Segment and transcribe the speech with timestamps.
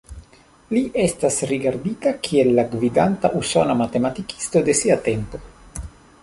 [0.75, 5.43] Li estas rigardita kiel la gvidanta usona matematikisto de sia tempo.